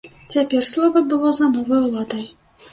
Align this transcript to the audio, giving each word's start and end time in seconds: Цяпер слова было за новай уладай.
Цяпер 0.35 0.65
слова 0.71 1.03
было 1.13 1.35
за 1.43 1.53
новай 1.53 1.87
уладай. 1.91 2.29